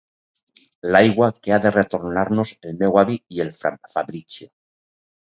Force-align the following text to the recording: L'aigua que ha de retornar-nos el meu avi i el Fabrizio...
L'aigua 0.93 1.27
que 1.43 1.53
ha 1.53 1.59
de 1.65 1.71
retornar-nos 1.75 2.53
el 2.71 2.79
meu 2.79 2.97
avi 3.03 3.19
i 3.37 3.43
el 3.47 3.53
Fabrizio... 3.93 4.49